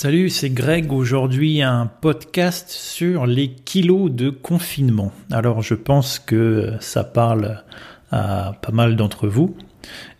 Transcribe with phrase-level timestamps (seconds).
[0.00, 0.92] Salut, c'est Greg.
[0.92, 5.10] Aujourd'hui, un podcast sur les kilos de confinement.
[5.32, 7.64] Alors, je pense que ça parle
[8.12, 9.56] à pas mal d'entre vous.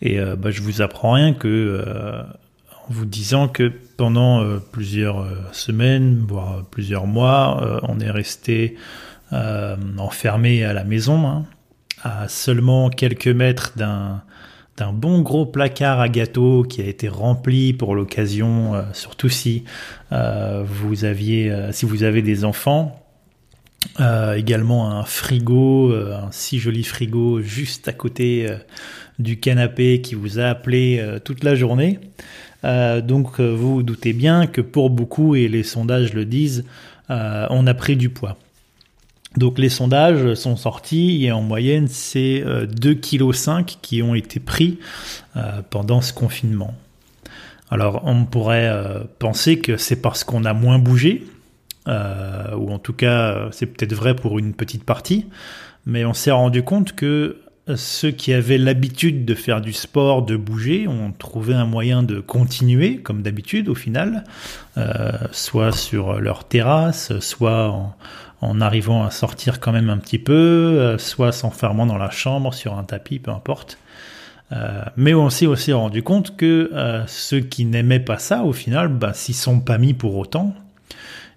[0.03, 4.59] Et euh, bah, je vous apprends rien que euh, en vous disant que pendant euh,
[4.59, 8.75] plusieurs semaines, voire plusieurs mois, on est resté
[9.31, 11.45] enfermé à la maison, hein,
[12.03, 14.25] à seulement quelques mètres d'un
[14.81, 19.65] un bon gros placard à gâteau qui a été rempli pour l'occasion, euh, surtout si
[20.13, 23.05] euh, vous aviez, euh, si vous avez des enfants.
[24.37, 28.49] également un frigo, un si joli frigo juste à côté
[29.21, 32.01] du canapé qui vous a appelé toute la journée.
[32.65, 36.65] donc vous vous doutez bien que pour beaucoup, et les sondages le disent,
[37.09, 38.37] on a pris du poids.
[39.37, 44.79] Donc les sondages sont sortis et en moyenne c'est 2,5 kg qui ont été pris
[45.37, 46.75] euh, pendant ce confinement.
[47.71, 51.27] Alors on pourrait euh, penser que c'est parce qu'on a moins bougé,
[51.87, 55.27] euh, ou en tout cas c'est peut-être vrai pour une petite partie,
[55.85, 57.37] mais on s'est rendu compte que
[57.77, 62.19] ceux qui avaient l'habitude de faire du sport, de bouger, ont trouvé un moyen de
[62.19, 64.25] continuer, comme d'habitude au final,
[65.33, 67.95] soit sur leur terrasse, soit en,
[68.41, 72.55] en arrivant à sortir quand même un petit peu, euh, soit s'enfermant dans la chambre,
[72.55, 73.79] sur un tapis, peu importe.
[74.53, 78.53] Euh, mais on s'est aussi rendu compte que euh, ceux qui n'aimaient pas ça, au
[78.53, 80.55] final, bah, s'y sont pas mis pour autant.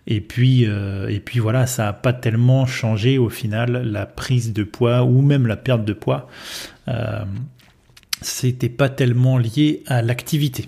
[0.08, 4.64] Et puis, et puis voilà, ça n'a pas tellement changé au final la prise de
[4.64, 6.28] poids ou même la perte de poids.
[8.20, 10.68] C'était pas tellement lié à l'activité.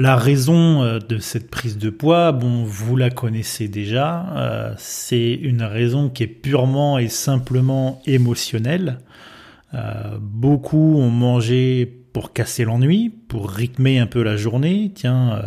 [0.00, 5.32] La raison euh, de cette prise de poids, bon, vous la connaissez déjà, euh, c'est
[5.32, 9.00] une raison qui est purement et simplement émotionnelle.
[9.74, 14.92] Euh, beaucoup ont mangé pour casser l'ennui, pour rythmer un peu la journée.
[14.94, 15.42] Tiens,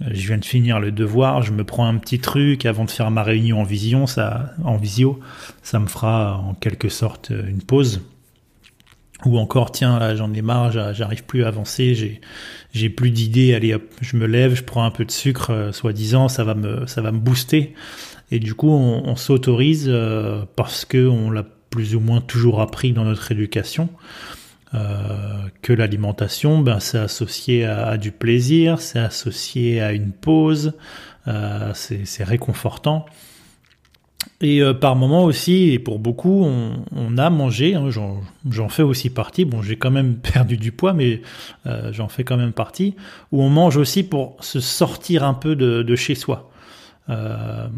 [0.00, 3.10] je viens de finir le devoir, je me prends un petit truc avant de faire
[3.10, 5.18] ma réunion en vision, ça, en visio,
[5.64, 8.00] ça me fera en quelque sorte une pause.
[9.24, 12.20] Ou encore, tiens, là, j'en ai marre, j'arrive plus à avancer, j'ai,
[12.72, 15.72] j'ai plus d'idées, allez hop, je me lève, je prends un peu de sucre, euh,
[15.72, 17.74] soi-disant, ça va me, ça va me booster.
[18.30, 22.92] Et du coup, on, s'autorise euh, parce que on l'a plus ou moins toujours appris
[22.92, 23.90] dans notre éducation.
[24.74, 30.72] Euh, que l'alimentation, ben, c'est associé à, du plaisir, c'est associé à une pause,
[31.74, 33.04] c'est réconfortant.
[34.42, 39.08] Et euh, par moment aussi, et pour beaucoup, on, a mangé, hein, j'en fais aussi
[39.08, 41.22] partie, bon j'ai quand même perdu du poids, mais
[41.66, 42.96] euh, j'en fais quand même partie,
[43.30, 46.50] où on mange aussi pour se sortir un peu de, chez soi.
[47.08, 47.68] Euh,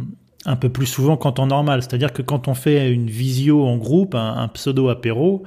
[0.46, 3.76] un peu plus souvent qu'en temps normal, c'est-à-dire que quand on fait une visio en
[3.76, 5.44] groupe, un pseudo apéro,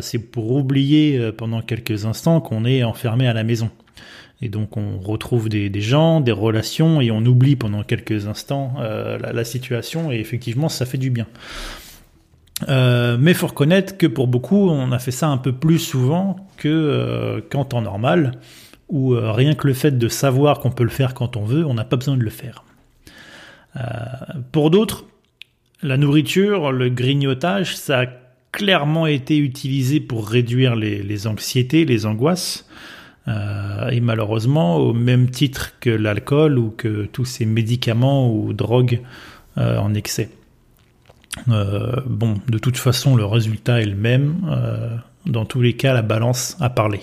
[0.00, 3.70] c'est pour oublier pendant quelques instants qu'on est enfermé à la maison.
[4.42, 9.18] Et donc on retrouve des, gens, des relations, et on oublie pendant quelques instants euh,
[9.18, 11.26] la, situation, et effectivement ça fait du bien.
[12.68, 16.36] Euh, mais faut reconnaître que pour beaucoup, on a fait ça un peu plus souvent
[16.56, 18.32] que euh, qu'en temps normal,
[18.88, 21.64] où euh, rien que le fait de savoir qu'on peut le faire quand on veut,
[21.64, 22.64] on n'a pas besoin de le faire.
[24.52, 25.04] pour d'autres,
[25.82, 28.06] la nourriture, le grignotage, ça a
[28.52, 32.66] clairement été utilisé pour réduire les anxiétés, les angoisses.
[33.30, 39.00] Euh, et malheureusement, au même titre que l'alcool ou que tous ces médicaments ou drogues
[39.58, 40.30] euh, en excès.
[41.48, 44.36] Euh, bon, de toute façon, le résultat est le même.
[45.26, 47.00] dans tous les cas, la balance a parlé.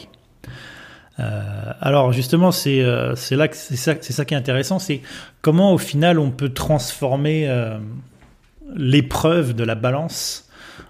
[1.18, 5.02] alors justement, c'est là que c'est ça qui est intéressant, c'est
[5.42, 7.50] comment au final on peut transformer
[8.76, 10.50] l'épreuve de la balance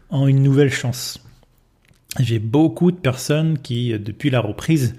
[0.09, 1.26] en une nouvelle chance.
[2.19, 4.95] J'ai beaucoup de personnes qui, depuis la reprise,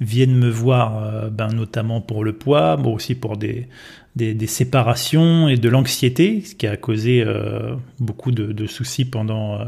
[0.00, 3.68] viennent me voir, euh, ben, notamment pour le poids, mais aussi pour des,
[4.16, 9.64] des, séparations et de l'anxiété, ce qui a causé euh, beaucoup de, soucis pendant, euh,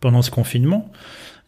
[0.00, 0.90] pendant ce confinement.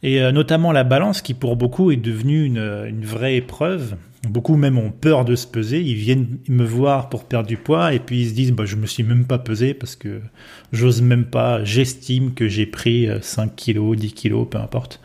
[0.03, 3.97] Et notamment la balance, qui pour beaucoup est devenue une, une vraie épreuve
[4.28, 7.95] Beaucoup même ont peur de se peser, ils viennent me voir pour perdre du poids
[7.95, 10.21] et puis ils se disent bah, je me suis même pas pesé parce que
[10.72, 15.00] j'ose même pas, j'estime que j'ai pris 5 kilos, 10 kilos, peu importe.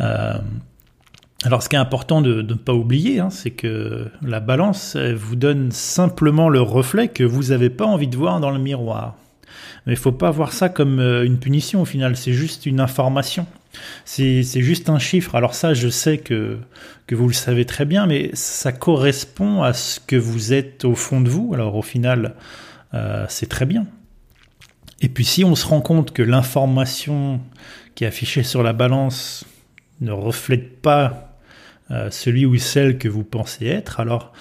[0.00, 0.38] Euh,
[1.44, 5.34] alors ce qui est important de ne pas oublier, hein, c'est que la balance vous
[5.34, 9.16] donne simplement le reflet que vous n'avez pas envie de voir dans le miroir.
[9.86, 12.80] Mais il faut pas voir ça comme euh, une punition au final, c'est juste une
[12.80, 13.46] information.
[14.04, 15.34] C'est juste un chiffre.
[15.34, 16.58] Alors ça, je sais que,
[17.06, 20.94] que vous le savez très bien, mais ça correspond à ce que vous êtes au
[20.94, 21.52] fond de vous.
[21.54, 22.34] Alors au final,
[22.94, 23.86] euh, c'est très bien.
[25.00, 27.40] Et puis si on se rend compte que l'information
[27.94, 29.44] qui est affichée sur la balance
[30.00, 31.38] ne reflète pas
[31.90, 34.32] euh, celui ou celle que vous pensez être, alors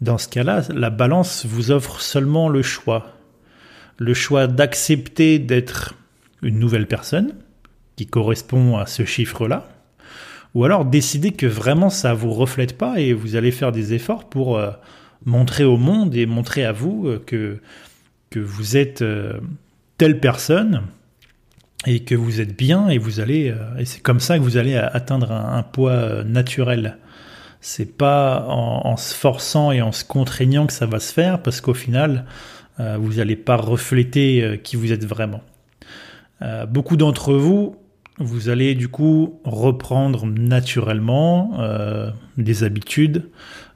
[0.00, 3.16] Dans ce cas-là, la balance vous offre seulement le choix.
[3.98, 5.94] Le choix d'accepter d'être
[6.42, 7.34] une nouvelle personne
[8.06, 9.68] correspond à ce chiffre-là,
[10.54, 14.28] ou alors décider que vraiment ça vous reflète pas et vous allez faire des efforts
[14.28, 14.70] pour euh,
[15.24, 17.60] montrer au monde et montrer à vous euh, que,
[18.30, 19.38] que vous êtes euh,
[19.96, 20.82] telle personne
[21.86, 24.76] et que vous êtes bien et vous allez et c'est comme ça que vous allez
[24.76, 26.98] atteindre un, poids naturel.
[27.62, 31.62] C'est pas en, se forçant et en se contraignant que ça va se faire parce
[31.62, 32.26] qu'au final
[32.76, 35.40] vous n'allez pas refléter qui vous êtes vraiment.
[36.68, 37.79] beaucoup d'entre vous
[38.20, 43.24] vous allez du coup reprendre naturellement euh, des habitudes,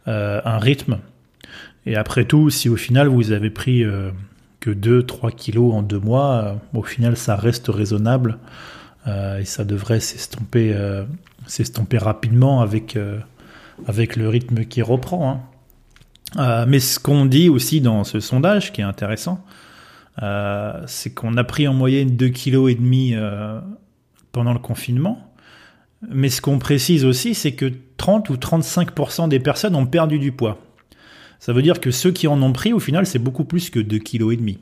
[0.07, 0.99] euh, un rythme.
[1.87, 4.11] Et après tout, si au final vous avez pris euh,
[4.61, 8.39] que 2-3 kilos en deux mois, au final ça reste raisonnable
[9.07, 10.75] et ça devrait s'estomper,
[11.47, 12.99] s'estomper rapidement avec,
[13.87, 15.43] avec le rythme qui reprend.
[16.39, 16.65] Hein.
[16.67, 19.45] mais ce qu'on dit aussi dans ce sondage, qui est intéressant,
[20.87, 23.63] c'est qu'on a pris en moyenne 2,5 kg
[24.35, 25.33] pendant le confinement.
[26.11, 30.33] Mais ce qu'on précise aussi, c'est que 30 ou 35% des personnes ont perdu du
[30.33, 30.59] poids.
[31.39, 33.81] Ça veut dire que ceux qui en ont pris, au final, c'est beaucoup plus que
[33.81, 34.59] 2,5 kg.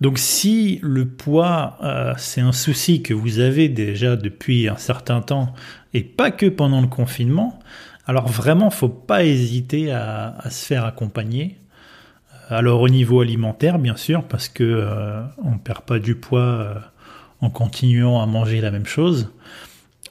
[0.00, 5.20] Donc si le poids, euh, c'est un souci que vous avez déjà depuis un certain
[5.20, 5.54] temps,
[5.94, 7.58] et pas que pendant le confinement,
[8.06, 11.58] alors vraiment, faut pas hésiter à, se faire accompagner.
[12.48, 16.74] Alors au niveau alimentaire, bien sûr, parce que euh, on perd pas du poids euh,
[17.40, 19.28] en continuant à manger la même chose,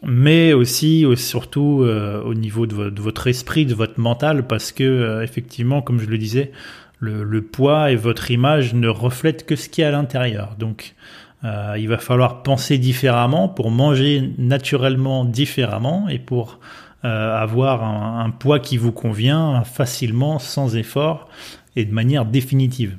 [0.03, 4.83] mais aussi euh, surtout euh, au niveau de, votre esprit, de votre mental, parce que
[4.83, 6.51] euh, effectivement, comme je le disais,
[7.00, 10.56] le, poids et votre image ne reflètent que ce qui est à l'intérieur.
[10.57, 10.95] Donc,
[11.44, 16.59] il va falloir penser différemment pour manger naturellement différemment et pour
[17.03, 21.29] avoir un, un, poids qui vous convient facilement, sans effort
[21.75, 22.97] et de manière définitive.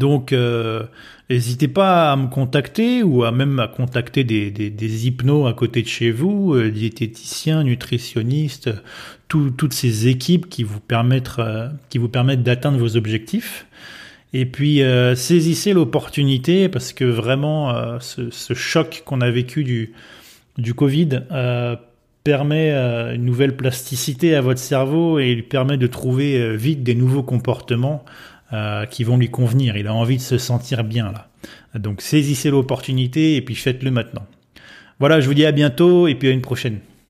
[0.00, 0.34] Donc,
[1.30, 5.80] N'hésitez pas à me contacter ou à même à contacter des, des, hypnos à côté
[5.80, 8.68] de chez vous, euh, diététiciens, nutritionnistes,
[9.28, 13.66] toutes ces équipes qui vous permettent, euh, qui vous permettent d'atteindre vos objectifs.
[14.32, 19.92] Et puis euh, saisissez l'opportunité parce que vraiment ce, choc qu'on a vécu du,
[20.58, 21.10] du Covid
[22.24, 27.22] permet une nouvelle plasticité à votre cerveau et il permet de trouver vite des nouveaux
[27.22, 28.04] comportements
[28.52, 29.76] euh, qui vont lui convenir.
[29.76, 31.28] Il a envie de se sentir bien là.
[31.78, 34.26] Donc saisissez l'opportunité et puis faites-le maintenant.
[34.98, 36.80] Voilà, je vous dis à bientôt et puis à une prochaine.